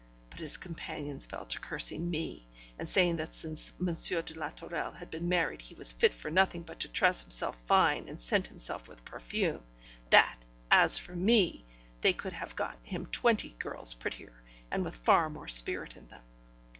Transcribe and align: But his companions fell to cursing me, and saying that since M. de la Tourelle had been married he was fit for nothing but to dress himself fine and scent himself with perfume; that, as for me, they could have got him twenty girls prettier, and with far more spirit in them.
But 0.31 0.39
his 0.39 0.57
companions 0.57 1.27
fell 1.27 1.45
to 1.45 1.59
cursing 1.59 2.09
me, 2.09 2.47
and 2.79 2.89
saying 2.89 3.17
that 3.17 3.35
since 3.35 3.71
M. 3.79 3.85
de 3.85 4.33
la 4.33 4.49
Tourelle 4.49 4.93
had 4.93 5.11
been 5.11 5.29
married 5.29 5.61
he 5.61 5.75
was 5.75 5.91
fit 5.91 6.11
for 6.11 6.31
nothing 6.31 6.63
but 6.63 6.79
to 6.79 6.87
dress 6.87 7.21
himself 7.21 7.55
fine 7.55 8.09
and 8.09 8.19
scent 8.19 8.47
himself 8.47 8.87
with 8.87 9.05
perfume; 9.05 9.61
that, 10.09 10.39
as 10.71 10.97
for 10.97 11.15
me, 11.15 11.65
they 12.01 12.13
could 12.13 12.33
have 12.33 12.55
got 12.55 12.79
him 12.81 13.05
twenty 13.11 13.49
girls 13.59 13.93
prettier, 13.93 14.41
and 14.71 14.83
with 14.83 14.95
far 14.95 15.29
more 15.29 15.47
spirit 15.47 15.95
in 15.95 16.07
them. 16.07 16.23